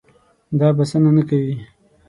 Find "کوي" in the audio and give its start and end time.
1.29-1.55